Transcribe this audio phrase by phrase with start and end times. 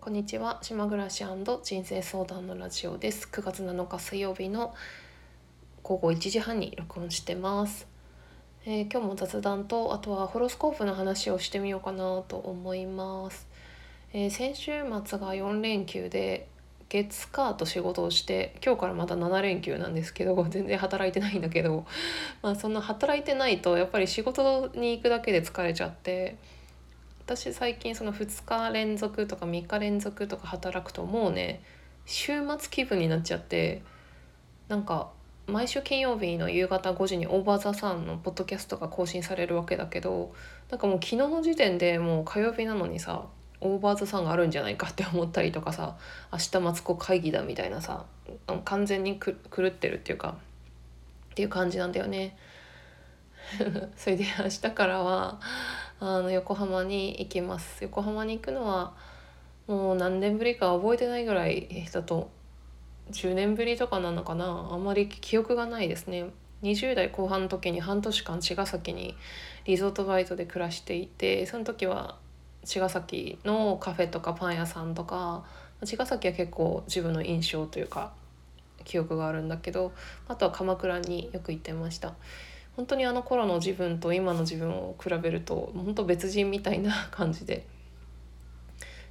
[0.00, 0.58] こんにちは。
[0.62, 3.28] 島暮らし人生相談のラジオです。
[3.30, 4.72] 9月7日水曜日の
[5.82, 7.86] 午後1時半に録音してます、
[8.64, 13.48] えー今日も雑談とあとはホロスコープの話をしてみようかなと思います、
[14.12, 14.70] えー先週
[15.04, 16.46] 末が4連休で
[16.88, 21.84] 月火と仕事をして今日からまた7連休なんですけど全然働いてないんだけど
[22.40, 26.36] まあそんな働いてないとやっぱり仕事に行くだけで疲れちゃって
[27.28, 31.60] 私最近その2日連続とか3日連続とか働くともうね
[32.06, 33.82] 週末気分になっちゃって
[34.68, 35.10] なんか
[35.46, 40.32] 毎週金曜日の夕方5時にオーバーザさんのポッドキャストが更新されるわけだけど
[40.70, 43.26] なんかもう昨日の時点でもう火曜日なのにさ
[43.60, 45.98] オーバーザさんがあるんじゃないかって思ったりとかさ
[46.32, 48.06] 明日マツコ会議だみたいなさ
[48.64, 49.32] 完全に狂
[49.66, 50.36] ってるっていうか
[51.32, 52.38] っていう感じなんだよね。
[53.96, 55.40] それで明日からは
[56.00, 57.82] あの横浜に行きます。
[57.82, 58.94] 横浜に行くのは
[59.66, 62.30] もう何年ぶりか覚えてないぐらいだと
[63.10, 64.68] 10年ぶりとかなのかな。
[64.70, 66.26] あんまり記憶がないですね。
[66.62, 69.16] 20代後半の時に半年間茅ヶ崎に
[69.64, 72.16] リゾートバイトで暮らしていてその時は
[72.64, 75.44] 茅ヶ崎のカフェとかパン屋さんとか
[75.84, 78.12] 茅ヶ崎は結構自分の印象というか
[78.84, 79.92] 記憶があるんだけど
[80.26, 82.14] あとは鎌倉によく行ってました。
[82.78, 87.66] 本当にあの頃の自分と今の自分を比べると本当別人みたいな感じで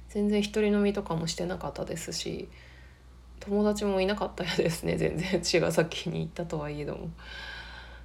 [0.08, 2.48] 全然一人飲みとかもしてなかったですし
[3.40, 7.10] 友達もいなかったですね全然茅ヶ崎に行ったとはいえども。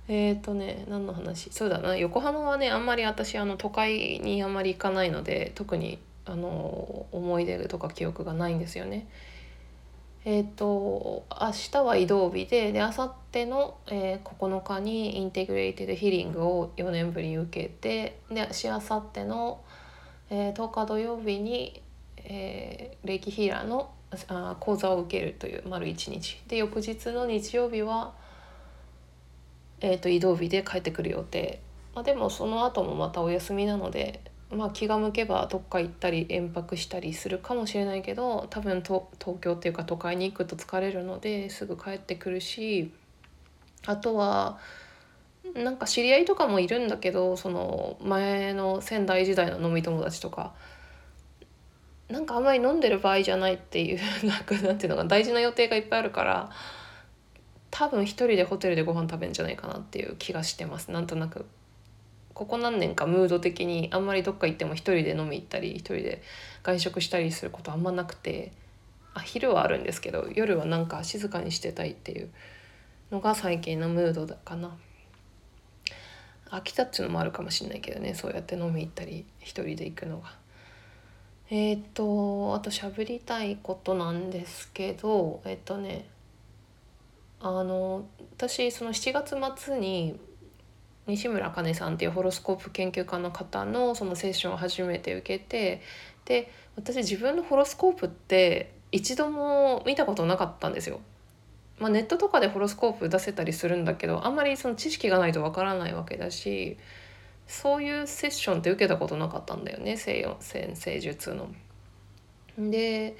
[0.09, 1.50] えーとね何の話？
[1.52, 9.08] そうだな横浜はねあんまり私あの都会にあんまり行かないので特にあの思い出とか記憶がないんですよね。
[10.25, 19.61] えー、と明日は移動日でで明後日の、えー9日にインテグレイティドヒーリングを4年ぶりに受けてでしあさっての、
[20.29, 21.81] えー10日土曜日に、
[22.17, 23.91] えー、レイキヒーラーの
[24.29, 26.41] あ講座を受けるという丸1日。
[26.47, 28.13] で翌日の日曜日は、
[29.81, 31.59] えー、と移動日で帰ってくる予定、
[31.95, 34.22] まあ、でもその後もまたお休みなので
[34.53, 39.03] まあ、気が向けばどっか行ったり延泊したりするかもしれないけど多分東
[39.41, 42.92] 京っていうか都会に行くと疲れるのですぐ帰ってくるし
[43.86, 44.59] あとは
[45.56, 50.53] なんか知り合いとかもいるんだけどその前の仙台時代の飲み友達とか
[52.09, 56.52] なんかあんまり飲んでる場合じゃないっていう なんかなんていうのか大事な予定がいっぱいあるから
[57.72, 61.46] 多分一人でホテルでご飯食べるんじゃないかなっていう気がしてますなんとなく。
[62.33, 66.21] ここ何年かムード的にあんまりどっか行っても一人で飲み行ったり一人で
[66.63, 68.51] 外食したりすることあんまなくて
[69.13, 72.29] あ昼はあるんですけど夜はなんか静かにしてたいっていう
[73.11, 74.75] のが最近のムードだかな
[76.49, 80.44] 飽きたっちゅうのもあるかもしれないけどねそうやって飲み行ったり一人で行くのが。
[81.50, 86.07] えっ、とあと喋りたいことなんですけどえっ、とね
[87.39, 88.05] あの
[88.38, 90.19] 私その7月末に
[91.08, 95.81] 西村茜さんっていうホロスコープ研究家の方のそのセッションを初めて受けて
[96.25, 101.02] で私自分のホロスコープって一度も見たことなかったんですよ。
[101.80, 106.78] まあ、ネットとかでホロスコープ出せたりするんだけどあんまりその知識がないとわからないわけだし
[107.47, 111.50] そういうセッションって受けたことなかったんだよね西洋先生術の。
[112.58, 113.18] で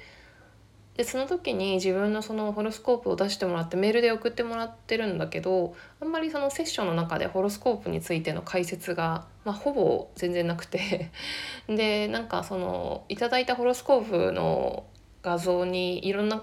[0.96, 11.10] でその時に自分のそのホロスコープを出してもらってメールで送ってもらってるんだけどあんまりそのセッションの中でホロスコープについての解説が、まあ、ほぼ全然なくて。
[11.66, 14.84] でなんかそのいただいたホロスコープの
[15.22, 16.42] 画像にいろんな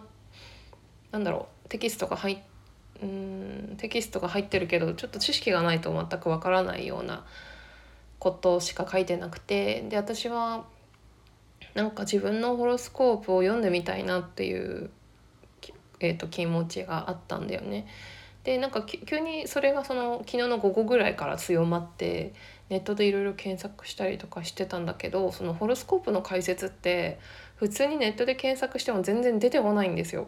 [1.11, 2.37] なんだろうテキストが入っ
[3.01, 7.25] うんテキストが入ってるけどちょっと知識がないと全くわからないような
[8.19, 9.81] ことしか書いてなくて。
[9.89, 10.65] で私は
[11.73, 14.89] なんか自分のホロスコープを読んでみたいなっていう、
[15.99, 17.87] えー、と気持ちがあったんだよね。
[18.43, 22.33] でなんか急にそれがその昨日の午後ぐらいから強まって
[22.69, 27.19] ネットでいろいろ検索したりとかしてたんだけどそのホロスコープの解説って
[27.55, 30.27] 普通にネットで検索しても全然出てこないんですよ。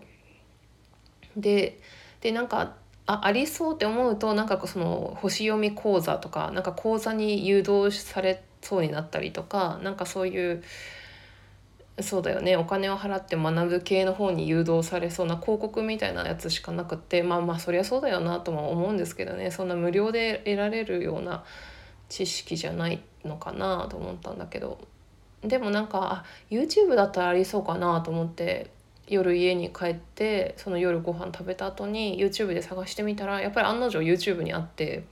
[1.36, 1.80] で
[2.22, 2.76] でなんか
[3.06, 10.64] あありそうって思うとなんかその星読み講座とかなんか講座に誘導されそうになったりとかなんかそういう
[12.02, 21.44] そうだよねお金を払って学ぶ系の方に誘導されそうな広告みたいなやつしかなくってまあまあそりゃそうだよなとも思うんですけどねそんな無料で得られるような
[22.10, 24.80] 知識じゃないのかなと思ったんだけど
[25.44, 28.72] でもなんかあ YouTube だったらありそうかなと思って
[29.08, 35.04] 夜家に帰ってその夜ご飯食べた後に YouTube で探してみたらやっぱり案の定 YouTube にあって。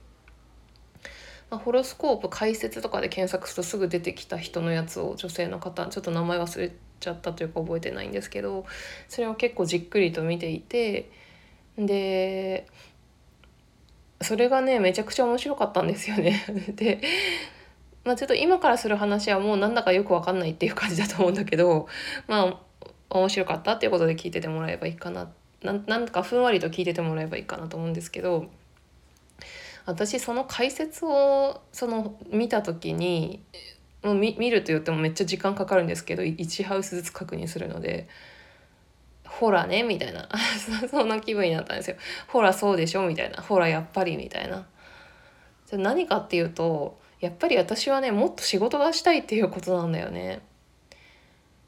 [1.52, 8.64] まあ、ホロスコープ解説とかで検索するとすぐ出てきた人のやつを女性の方ちょっと名前忘れちゃったというか覚えてないんですけど
[9.06, 11.10] それを結構じっくりと見ていて
[11.76, 12.66] で
[14.22, 16.42] それがねめちゃくちゃ面白かったんですよね。
[16.74, 17.02] で
[18.04, 21.86] まあ、ちょっと今からする話はもうなんだかよく分かんないっていう感じだと思うんだけど
[22.26, 22.58] まあ
[23.10, 25.30] 面白かったっていうことで聞いててもらえばいいかな
[25.62, 28.48] ななんかふんわりと聞いててもらえばいいかなと思うんですけど
[29.86, 33.44] 私その解説をその見た時に
[34.02, 38.08] もう見見ると言ってもめっちゃ時間かかるんですけど1ハウスずつ確認するので
[39.26, 40.28] ほらねみたいな。
[40.90, 41.96] そんな気分になったんですよ。
[42.28, 43.42] ほらそうでしょみたいな。
[43.42, 44.66] ほらやっぱりみたいな。
[45.72, 50.42] 何かっていうとやっぱり私はねもっと仕事がしたいっていうことなんだよね。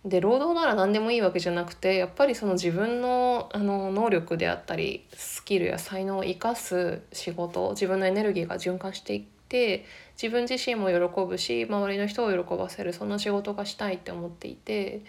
[0.04, 9.86] で労働なら何でもいいわけじゃなくてやっぱりその自分のあの能力であったりスキルや才能を生かす仕事自分のエネルギーが循環していって
[10.20, 15.02] 自分自身も喜ぶし周りの人を喜ばせるそんな仕事がしたいって思っていて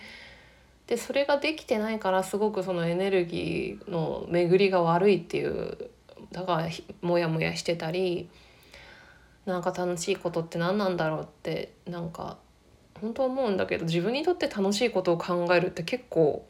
[0.88, 5.90] でそれができてないからすごくそのエネルギーの巡りが悪いっていう
[6.32, 6.70] だから
[7.02, 8.30] モヤモヤしてたり
[9.46, 12.38] なんか楽しいことって何なんだろうってなんか
[13.02, 16.46] 本当思うんだけど自分にとって楽しいことを考えるって結構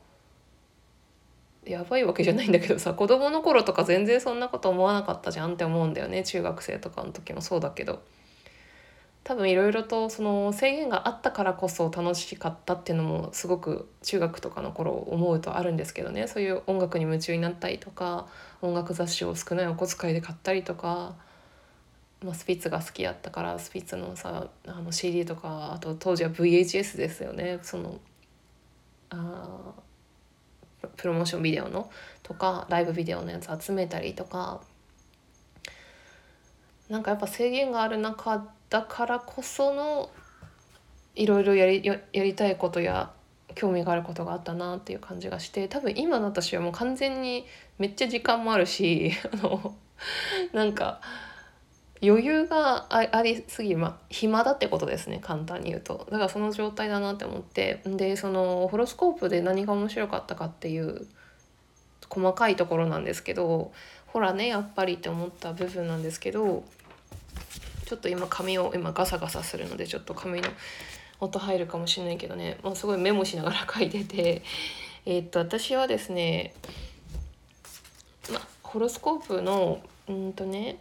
[1.66, 8.02] やばいわけじゃないんだけどさ 子供の頃とか全然そんなこと思わなかったじゃんって思うんだよね中学生とかの時もそうだけど。
[9.26, 16.28] 多分いろいろとその制限があったからこそ楽しかったっていうのもすごく中学とかの頃思うとあるんですけどね。
[16.28, 18.28] そういう音楽に夢中になったりとか
[18.62, 21.16] 音楽雑誌を少ないお小遣いで買ったりとか
[22.24, 27.60] まあ、スピッツが好きやったからスピッツのさあの CD とかあと当時は VHS ですよね。
[27.62, 28.00] その
[29.10, 29.74] あ
[30.98, 31.90] プロモーションビデオの
[32.24, 34.62] とかライブビデオのやつ集めたりとか。
[36.90, 40.10] なんかやっぱ制限がある中だからこその
[41.16, 43.12] いろいろやりやりたいことや
[43.56, 47.46] 興味があることがあったなっていう感じがして多分今の私はもう完全に
[47.80, 49.76] めっちゃ時間もあるし あの
[50.54, 51.02] なんか
[52.08, 56.08] 余裕がありすぎ、ま、暇だってことですね簡単に言うと。
[56.12, 57.82] だからその状態だなって思って。
[57.86, 61.08] でそのホロスコープで何が面白かったかっていう
[62.10, 63.72] 細かいところなんですけど
[64.08, 66.64] ほらねやっぱりって思った部分なんですけど
[67.86, 70.50] ちょっと今髪を今ガサガサするのでちょっと髪の
[71.20, 74.44] 音入るかもしれないけどね、まあ、すごいメモしながら書いてて。
[75.08, 76.54] えー、っと私はですね、
[78.34, 80.78] ま、ホロスコープのうんとね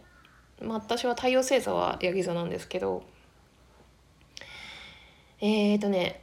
[0.61, 3.03] まあ、私は太陽星座はヤギ座なんですけど
[5.41, 6.21] えーとね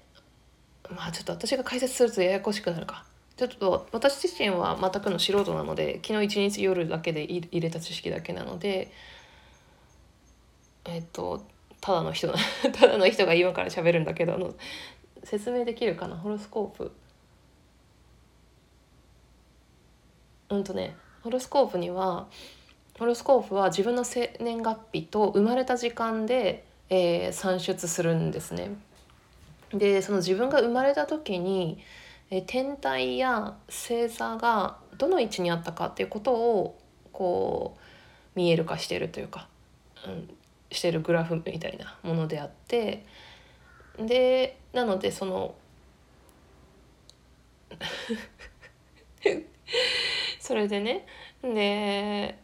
[0.90, 3.04] まあちょっと私が解説するとややこしくなるか。
[3.36, 8.92] ちょっと私自身は全くの素人なので昨日一日夜だけで入れた知識だけなので
[10.84, 11.42] えっ、と
[11.80, 12.32] ただの人
[12.78, 14.54] ただの人が今から喋るんだけどあの
[15.24, 16.16] 説明できるかな？
[16.16, 16.92] ホロスコープ。
[20.50, 22.28] うんとねホロスコープには
[22.98, 28.70] ホロスコープは自分の生年月日と生まれた時間で、えー、算出するんですね。
[29.72, 31.78] でその自分が生まれた時に、
[32.30, 36.78] えー、天体や星座がどの位置にあったかっていうことを
[37.12, 37.80] こう
[38.34, 39.48] 見える化してるというか、
[40.06, 40.28] うん、
[40.70, 43.04] してるグラフみたいなものであって
[43.98, 45.54] でなのでその
[50.40, 51.06] それでね
[51.42, 52.38] で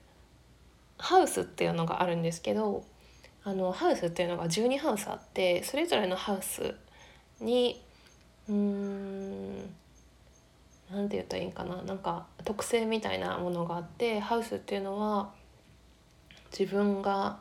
[0.99, 2.85] ハウスっていうのがあるんですけど
[3.45, 6.75] あのハウスっていうのが12ハウスあってそれぞれのハウス
[7.41, 7.83] に
[8.49, 9.59] うん
[10.91, 15.31] なんて言ったらいいんかななんか特性みたいなものがあってハウスっていうのは
[16.51, 17.39] 自分が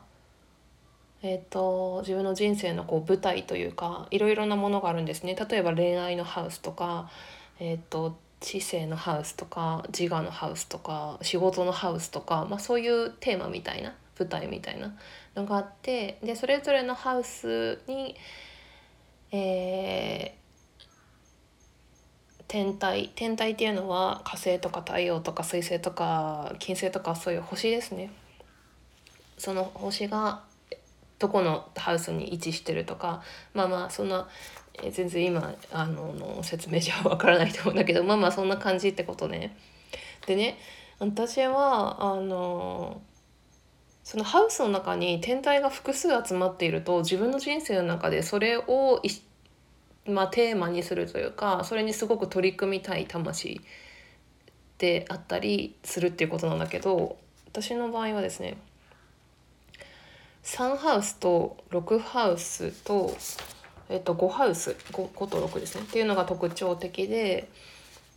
[1.20, 5.34] えーと、自分の人生のこう舞台というかいろいろなものがあるんですね。
[5.34, 7.10] 例えば恋愛のハウスとか、
[7.58, 14.94] えーと知性のハウスとか自我のハウスとか仕事のハウスとか、まあ、そういうテーマみたいな舞台みたいな
[15.36, 18.16] のがあってでそれぞれのハウスに、
[19.32, 28.10] えー、天体天体っていうのは火星とか太陽とか水星とか金星とかそういう星ですね。
[29.36, 30.42] その星が
[31.20, 33.22] どこのハウスに位置してるとか
[33.54, 34.28] まあまあそんな
[34.82, 39.56] え全然今あのの説明じゃわからないと思うんだけどまあまあそんな感じってことね。
[40.26, 40.58] でね
[40.98, 43.00] 私はあの
[44.04, 49.02] そのハウスの中に天体が複数集まっていると自分の人生の中でそれを
[50.08, 53.60] まあ、テーマにするというかそれにすごく取り組みたい魂
[54.78, 58.56] であったりするっていうことなんだけど私の場合はですね
[60.44, 63.14] 3ハウスと6ハウスと
[63.88, 65.82] えっと、5ハウス 5, 5と6ですね。
[65.82, 67.48] っていうのが特徴的で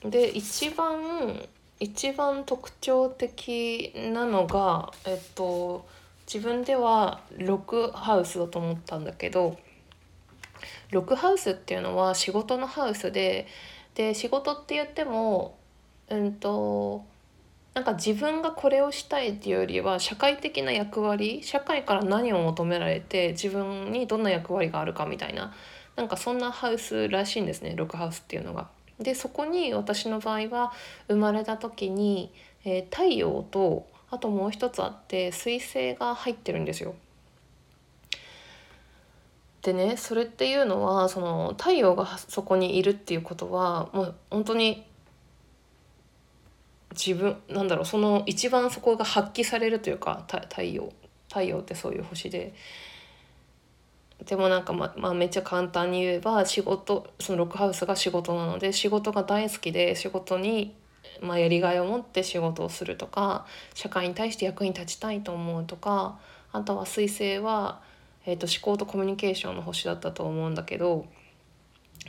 [0.04, 1.48] で一番
[1.80, 5.88] 一番特徴的なのが、えっと、
[6.32, 9.58] 自分では6ハウスだと思ったんだけど
[10.92, 13.48] 6ハウスっていうのは仕事のハウスで
[13.96, 15.58] で仕事って言っても
[16.10, 17.04] うんと
[17.74, 25.54] なんか自分がこれをしたいっていうよりは社会的な役割社会から何を求められて自分にどんな役割があるかみたいな
[25.96, 28.70] なんかそんなハウスらしいんですねロハウスっていうのが。
[29.00, 30.74] でそこに私の場合は
[31.08, 32.32] 生まれた時に、
[32.64, 36.94] えー、太陽とあともう一つあって彗星が入ってるんですよ。
[39.64, 44.86] でねそれっていうのはその太陽がそこにいるっていうことはもう本当に
[46.92, 50.92] 自分なんだろうその一番そこが発揮されるというか太陽
[51.30, 52.54] 太陽ってそういう星で。
[54.26, 60.76] でもなんかままあめっちゃ簡単に言えば仕事そのロックハウスが仕事なので仕事が大好きで仕事に、
[61.22, 66.20] まあ、やりがいを持って仕事をするとか社会に対して役に立ちたいと思うとか
[66.52, 67.82] あとは彗星は、
[68.28, 71.08] えーと、思考とコミュニケーションの星だったと思うんだけど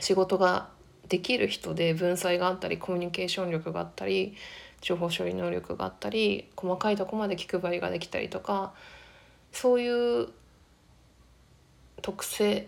[0.00, 0.68] 仕事が
[1.12, 4.34] できる人で文才があったりコミュニケーション力があったり
[4.80, 8.72] 情報処理能力があったり細かいとこまで気配りができたりとか
[9.52, 10.28] そういう
[12.00, 12.66] 特性、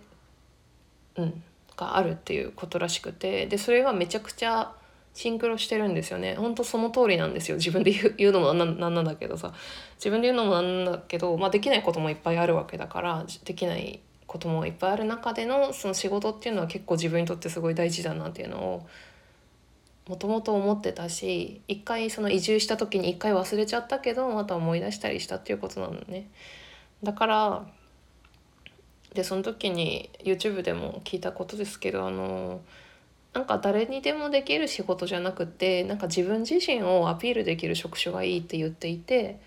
[1.17, 1.43] うん、
[1.75, 4.75] があるっていうことらしくてでそれがめちゃくちゃ
[5.15, 6.35] シンクロしてるんですよね。
[6.35, 7.57] 本当その通りなんですよ。
[7.57, 9.55] 自分で言う のもなんなんだけどさ。
[9.97, 14.01] 自分で言うのもなんだけど、まあ、できないこともいっぱいあるわけだからできない
[14.35, 18.87] こともいっぱいある中でのその仕事っていうのは結構自分にとってすごい大事だなっていうのを
[20.09, 26.27] もともと思ってたし一回その移住した時に一回忘れちゃったけどまた思い出したりしたっていうことなのね。
[27.05, 27.65] だから
[29.15, 32.61] でその時に YouTube でも聞いたことですけどあの
[33.35, 39.39] なんか誰にでもできる仕事じゃなくてなんか自分自身をアピールできる職種がいいって言っていて、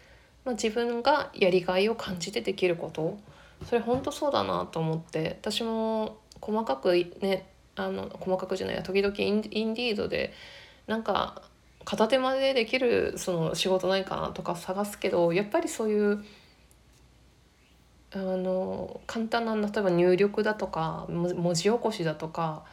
[0.46, 3.20] まあ、自分がやりがいを感じてできること
[3.66, 10.34] それ本当そうだなと思って私も細かくねあの細かくじゃないや時々インインディードで
[10.88, 11.42] なんか
[11.86, 16.24] 片手間でできるその仕事ないかなとか探すけどやっぱりそういう
[18.14, 22.64] あの簡単な例えば入力だとか文字起こしだとか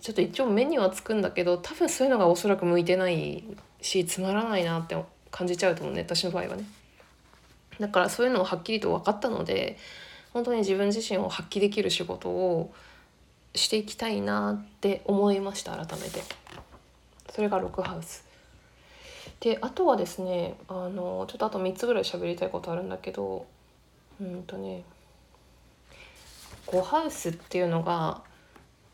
[0.00, 3.44] ちょっと一応目にはつくんだけど多分そういうのがおそらく向いてない
[3.80, 4.96] しつまらないなって
[5.30, 6.64] 感じちゃうと思うね私の場合はね。
[7.80, 9.76] だからそういうのをはっきりと分かったので
[10.32, 12.72] 本当に自分自身を発揮できる仕事を
[13.54, 16.22] していきたいなって思いました改めて。
[17.34, 18.24] それがロハウス。
[19.40, 23.46] であとはですねあのちょっとあと3つぐらい喋りたいことあるんだけど
[24.20, 24.84] うんとね
[26.68, 28.22] 5ハウスっていうのが、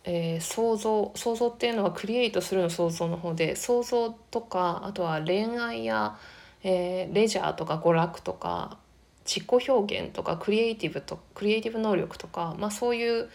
[0.05, 6.17] えー、想像想像っていうのはクリエイトするの想像の方で想像とかあとは恋愛や、
[6.63, 8.79] えー、レジャーとか娯楽とか
[9.25, 13.29] 自己表現とかクリエイティブとクリエイティブ能力とか、まあ、そういう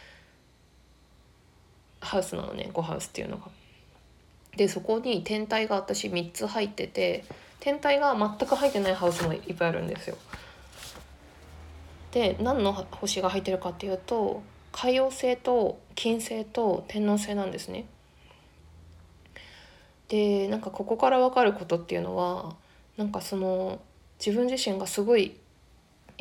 [2.01, 3.47] ハウスなのね5ハウスっていうのが。
[4.55, 7.25] でそこに天体が私3つ入ってて
[7.59, 10.17] 天体が全く入ってないハウスもいっぱいあるんですよ。
[12.11, 14.41] で何の星が入ってるかっていうと
[14.71, 17.85] 海王星と金星と天王星なんですね。
[20.07, 22.55] でなんかここから分かることっていうのは
[22.97, 23.81] なんかその
[24.25, 25.35] 自分自身がすごい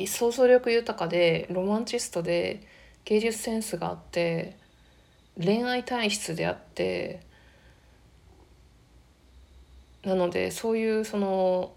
[0.05, 2.67] 想像力豊かでロマンチストで
[3.05, 4.57] 芸術センスがあって
[5.41, 7.21] 恋愛体質であって
[10.03, 11.73] なのでそういうその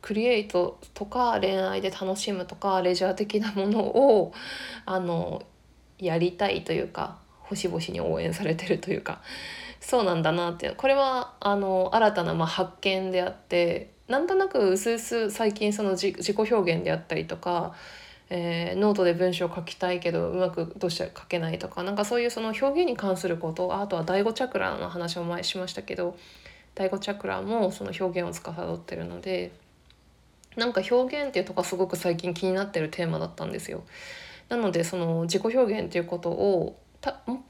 [0.00, 4.32] クリエイトとか恋愛で楽しむとかレジャー的なものを
[4.84, 5.42] あの
[5.98, 9.22] やりたいというか星々に応援されてるというか
[9.82, 17.74] そうなんだなってこれはあの新たなまあ発見であってなんとなくうすうす最近その自己表現であったりとか
[18.34, 26.16] えー、ノートで文章を書きたいけどうまくどうして書けないとかなんかそういうその表現に関することあとは第5チャクラの話を前しましたけど
[26.74, 29.52] 第5チャクラもその表現を司ってるので
[30.56, 33.84] なんか表現っていうとこすごく最近気になってるテーマだったんですよ。
[34.48, 36.78] なのでその自己表現っていうことを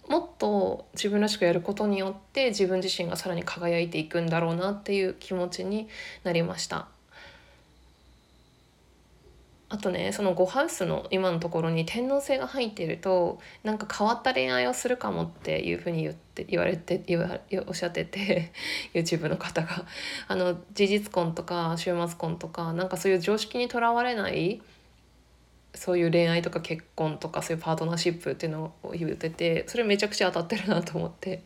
[0.08, 5.88] もっと自分らしくやることによって自分自身がさらに輝いていくんだろうなっていう気持ちに
[6.24, 6.88] なりました。
[9.72, 18.52] あとねその5ハウスの今のところに天王星が入っているとなんか変わった恋愛をするかもっていうふうに言って言われて言わおっしゃってて
[18.92, 19.86] YouTube の方が
[20.28, 24.60] あの事実婚とか週末婚とかなんかそういう常識にとらわれない
[25.74, 31.42] そういう恋愛とか結婚とかそういうパートナーシップっていうのを言っててそれめちゃくちゃ当たってるなと思って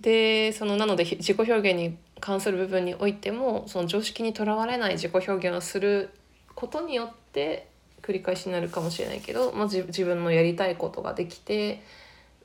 [0.00, 6.10] でそのなので自己表現に関する部分においてもその常識にとらわれない自己表現をする
[6.54, 7.68] ことによって
[8.02, 11.82] 繰り返しになるかもしれないけど、まあ、自分のやりたいことができて、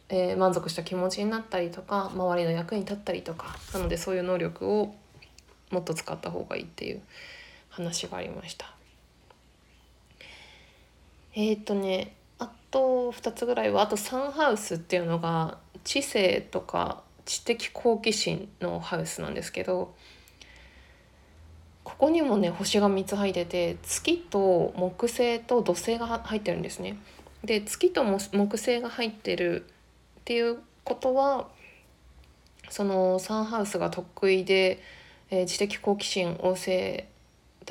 [0.10, 4.94] えー、満足した気持ちになったりとか周りの役に立ったりとかなのでそういう能力を
[5.70, 7.02] もっと使った方がいいっていう
[7.70, 8.81] 話がありました。
[11.34, 19.94] えっ、ー、とねあと2つぐらいはあとサンハウスっていうのが知性とか知的好奇心のハウスなんですけど
[21.84, 26.98] ここにもね星が3つ入ってて月と木星と土星が入ってるんですね。
[27.44, 29.66] で月と木星が入ってる
[30.20, 31.48] っていうことは
[32.70, 34.82] そのサンハウスが得意で、
[35.32, 37.08] えー、知的好奇心旺盛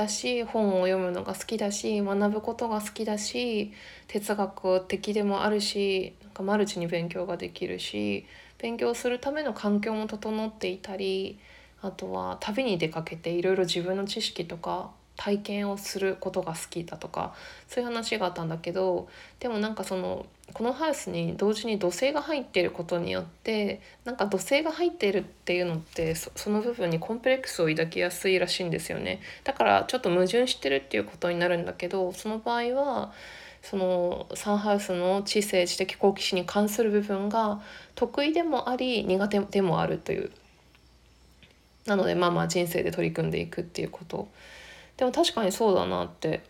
[0.01, 3.73] だし本を読むのが好きだし学ぶことが好きだし
[4.09, 8.27] 哲学的でもあるしなんかマルチに勉強ができるし
[8.59, 11.39] 勉強するための環境も整っていたり
[11.83, 14.91] あとは旅に出かけていろいろ自分の知識とか
[15.21, 17.35] 体験をすることが好きだとか
[17.69, 19.07] そういう話があったんだけど
[19.39, 20.25] でもなんかその
[20.55, 29.21] このハウスに同時に土星が入っていることによってなんか土星が入ってるっていうのってその部分にコンプレックスを抱きやすいらしいんですよね。
[29.45, 33.13] だからちょっと矛盾してるっていうことになるんだけどその場合は
[33.63, 37.61] そのサンハウスの知性知的好奇心に関する部分が
[37.95, 40.31] 得意でもあり苦手でもあるという。
[41.85, 44.29] なのでまあまあ人生で取り組んでいくっていうこと。
[45.01, 46.43] でも確かにそうだなって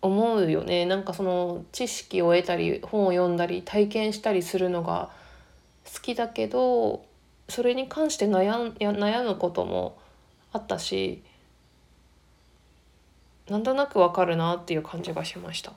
[0.00, 5.10] 思うよねなんかその知識を得たり本を読んだり体験したりするのが
[5.92, 7.04] 好きだけど
[7.48, 9.98] それに関して悩悩むことも
[10.52, 11.20] あったし
[13.48, 15.72] なんとなくわかるなっていう感じがしました。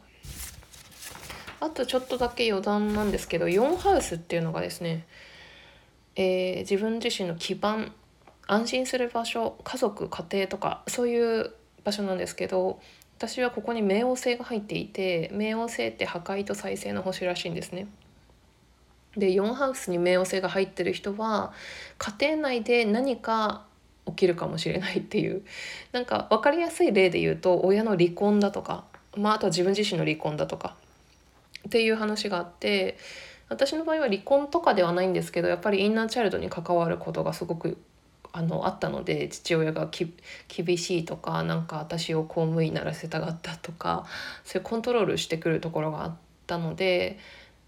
[1.62, 5.07] あとちょっとだけ余談なんですけど4ハウスっていうのがですね、
[6.15, 7.91] えー、自分自身の基盤
[8.48, 11.53] 安心する場所家族家庭とかそういう
[11.84, 12.79] 場所なんですけど
[13.18, 17.88] 私はここに冥王星が入っていて冥王星って破壊と再生の星らしいんですね。
[19.16, 21.53] で4ハウスに冥王星が入ってる人は
[21.98, 23.66] 家庭内で何か
[24.05, 25.44] 起きるかもしれないっていう
[25.94, 28.84] なんか分かりやすい例で言うと親の離婚だとか、
[29.16, 30.75] まあ、あとは自分自身の離婚だとか
[31.66, 32.98] っていう話があって
[33.48, 37.77] 私の場合は離婚とかではないんですけどやっぱりインナーチャイルドに関わることがすごく
[38.37, 44.05] あのあったので父親が厳しいとかなんか私を公務員ならせたかったとか
[44.43, 47.17] そういうコントロールしてくるところがあったので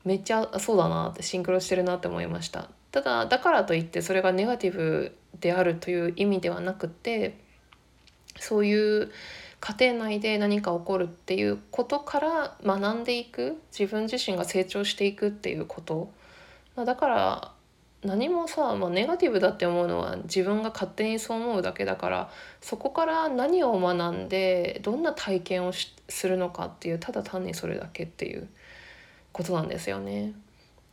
[0.03, 2.69] めっちゃそうだなってシンクロしてるなって思いました。
[2.91, 7.37] ただだからといってそれがネガティブであるという意味ではなくて
[8.37, 9.09] そういう
[9.61, 16.11] 家庭内で何か起こるっていうことから学んでいく自分自身が成長していくっていうこと、
[16.75, 17.51] だから
[18.07, 28.47] 何もさ、まあ、ネガティブだって思うのは自分が勝手にそう思うだけだからそこから何を学んでどんな体験をするのかっていうただ単にそれだけっていう
[29.33, 30.29] ことなんですよね。
[30.29, 30.33] っ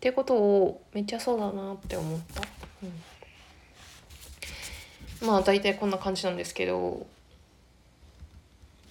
[0.00, 2.42] てことをめっちゃそうだなって思った。
[5.22, 7.06] うん、まあ大体こんな感じなんですけど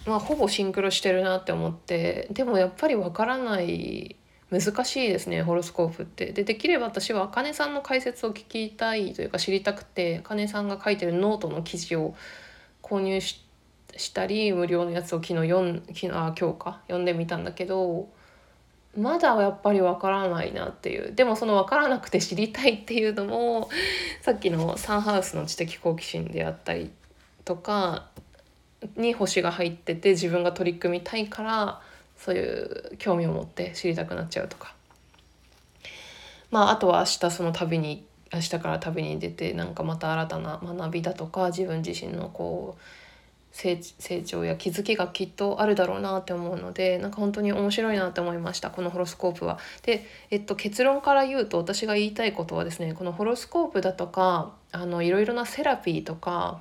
[0.06, 4.16] まあほぼシンクロしてるなって思ってでもやっぱりわからない
[4.60, 6.32] 難しいですねホロスコープって。
[6.32, 12.14] でできれば私はあかねさんの解説を聞きたいというか知りたくてあかねさんが書いてるノートの記事を
[12.82, 13.42] 購入し
[14.14, 18.08] たり無料のやつを昨日読ん昨日あ今日か読んでみたんだけど
[18.96, 23.68] まだやっぱりわからないなっていうでもその分からなくて知りたいっていうのも
[24.22, 26.90] さっきのサンハウスの知的好奇心であったり
[27.44, 28.08] とか
[28.96, 31.80] に星が入ってて自分が取り組みたいから
[32.16, 34.74] そういう興味を持って知りたくなっちゃうとか
[36.50, 42.82] まああとは明日その旅に明日から旅に出てなんかまた新たな学びだとか自分自身のこう
[43.56, 43.78] 成
[44.24, 49.60] 長や気づきがきっとあるだろうなって思うのでなんか本当に面白いなって思いましたこのホロスコープは。
[49.82, 56.60] で、えっと、結論から言うと私が言いたいことはですねこのホロスコープだとかあのいろいろなセラピーとか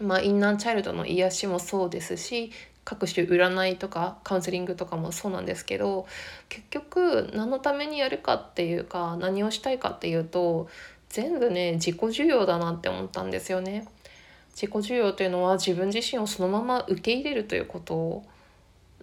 [0.00, 2.52] まあ、インナーチャイルドの癒しもそうですし
[2.86, 6.06] 各種占いとかカウンセリングとかもそうなんですけど
[6.48, 10.68] 結局何のためにやるかっていうか何をしたいかっていうと
[11.08, 13.86] 全部ね自己需要だなって思ったんですよね。
[14.50, 18.22] 自己需要というのは自分自身をそのまま受け入れるということ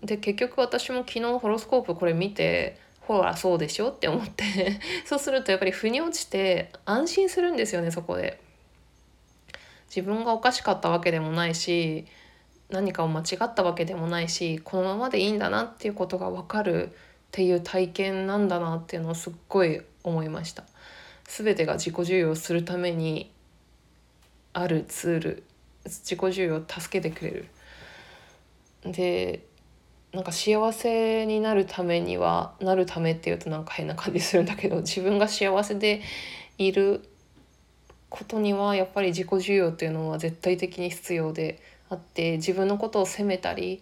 [0.02, 8.39] で結局私も昨日ホロスコープこれ見てほらそうでしょって思って そうするとやっぱり腑に落ちて安心するんですよねそこで。
[9.96, 12.08] 自分がおかしかったわけでもないし
[12.74, 16.90] 何かを間違ったわけでもないしこのままでいいんだなっていうことが分かるっ
[17.32, 20.64] ていう体験なんだなっていうのをすっごい思いました。
[21.26, 23.32] 全てが自己重要するために
[24.54, 25.44] あるツール
[25.86, 27.46] 自己重要を助けてくれる。
[28.84, 29.46] で
[30.12, 36.02] なんか幸せになるためにはなるためっていうとなんか変な感じするんだけど自分が幸せで
[36.58, 37.08] いる
[38.13, 43.82] ことにはやっぱり自己重要っていうのは絶対的に必要であって自分のことを責めたり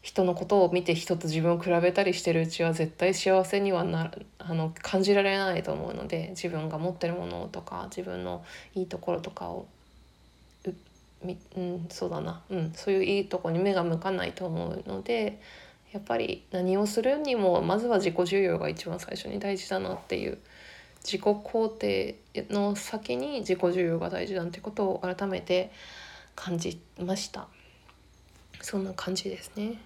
[0.00, 8.42] 人のことを見て人と自分を比べたりしてるうちは絶対幸せにはなあの感じられないと思うので自分が持ってるものとか自分の
[8.74, 9.66] いいところとかを
[11.22, 15.38] みうんそうだな、うん、そういういいとこに目が向かないと思うので
[15.92, 20.38] やっぱり何をするにもまずは自己重要が一番最初に大事だなっていう
[21.04, 22.16] 自己肯定
[22.50, 25.70] の先に自己重要が大事だってことを改めて
[26.34, 27.46] 感じました。
[28.60, 29.78] そんな感じですね。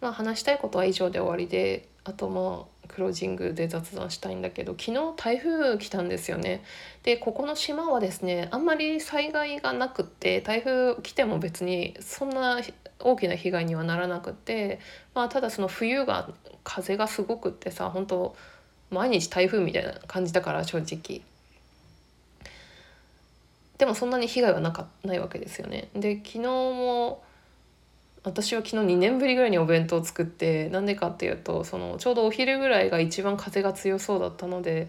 [0.00, 6.62] まあ話したいことは以上で終わりであとまあクロージングで雑談したいんだけど昨日台風来たんですよね。
[7.02, 12.60] でここの島はですねあんまり災害がなくって台風来ても別にそんな
[13.00, 14.80] 大きな被害にはならなくって
[15.14, 16.30] まあただその冬が
[16.62, 18.36] 風がすごくってさ本当
[18.90, 21.22] 毎日台風みたいな感じだから正直。
[23.78, 25.88] でもそんなに被害はなかないわけですよね。
[25.94, 27.22] で昨日も
[28.22, 34.88] 私は昨日2年ぶりぐらいにお弁当を作ってなんでかっていうとそのちょうどお昼ぐらいが一番風が強そうだったので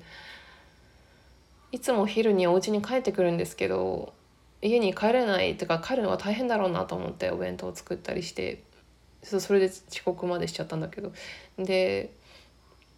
[1.71, 4.13] いつもお昼にお家に帰ってくるんですけど
[4.61, 8.63] 家に帰れないとか帰るのは大変だろうなと思ってお弁当を作ったりして
[9.23, 11.11] それで遅刻までしちゃったんだけど。
[11.57, 12.11] で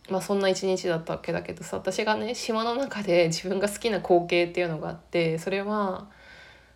[0.10, 6.08] まあそんな一日だったわけだけどさ私がね島の中で自分が好きな光景っていうのがあってそれは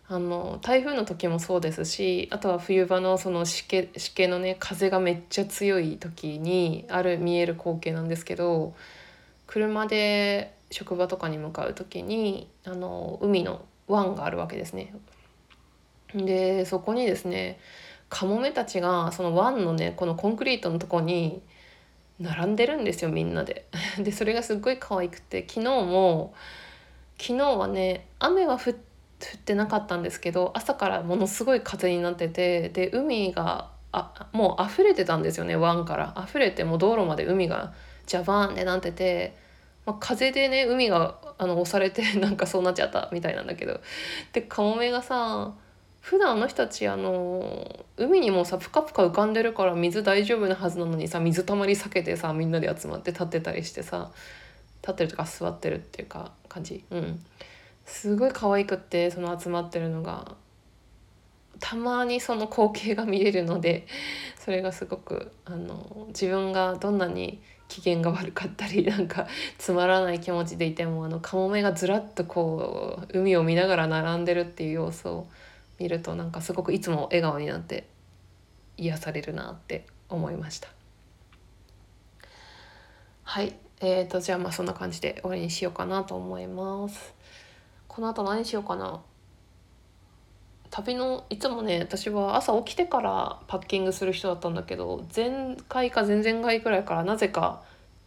[0.08, 8.74] あの台風の時もそうですしあとは冬場のその湿気湿気のね風がめっちゃ強い時にある見える光景なんですけど
[9.46, 14.94] 車で職場とかに向かう時にあの海の湾があるわけですね。
[16.14, 17.58] でそこにですね
[18.10, 21.42] カモメたちがその湾のねこのコンクリートのとこに
[22.22, 23.66] 並んでるんですよみんなで。
[23.98, 26.34] でそれがすっごい可愛くて昨日も
[27.20, 28.74] 昨日はね雨は降っ
[29.44, 37.72] てなかったんですけど朝からものすごい風になっててで海があもう溢れてたんですよね湾から溢れてもう道路まで海が
[38.06, 39.36] ジャバーンってなってて、
[39.84, 43.80] まあ、風でね海があの押されてなんかそうなっちゃったみたいなんだけど
[44.32, 45.52] でカモメがさ
[46.02, 54.10] 普段あの人たちあの海にもさプカプカ浮かんでるから水大丈夫なはずなのにさ水たまり避けてさみんなで集まって立ってたりしてさ
[54.82, 56.84] 立ってるとか座ってるっていうか感じ。
[56.90, 57.24] うん。
[57.86, 60.34] すごい可愛くってその集まってるのが
[61.60, 63.86] たまにその光景が見れるので
[64.38, 75.26] それがすごくあの自分がどんなに機嫌が悪かったりなんかつまらない気持ちでいてもあのカモメがずらっとこう海を見ながら並んでるっていう様子を
[75.82, 77.88] 見るとなんかすごくいつも笑顔になって
[78.76, 80.68] 癒されるなって思いました。
[83.24, 87.14] はいえーと、じゃあまあそんな感じで終わりにしようかなと思います。
[87.88, 89.02] この後何しようかな
[90.70, 97.62] 旅のいつもね私は朝起きてからパッキングする人だったんだけど前回か前々回くらいからなぜか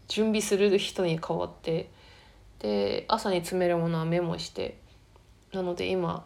[0.07, 1.91] 準備する人に変わって
[2.59, 4.79] で朝に詰めるものはメモして
[5.53, 6.25] なので今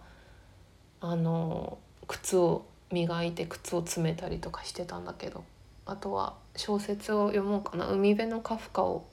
[1.01, 5.43] あの靴を磨いて靴を詰めたりとかしてたんだけど
[5.85, 7.87] あとは小説を読もうかな。
[7.87, 9.05] 海辺のカフカを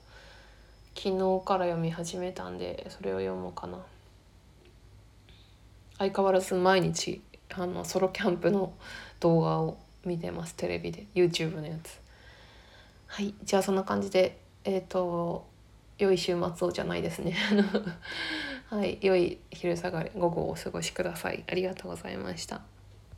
[0.95, 3.79] 昨日から読み始めたんでそれを読もうかな。
[5.97, 7.21] 相変わらず毎日
[7.53, 8.73] あのソロキャンプの
[9.19, 10.53] 動画を見てます。
[10.55, 11.99] テレビで YouTube のやつ。
[13.07, 15.45] はいじゃあそんな感じでえっ、ー、と
[15.97, 17.35] 良い週末をじゃないですね。
[18.69, 21.43] はい良い昼下がり午後をお過ごしください。
[21.47, 22.76] ありがとうございました。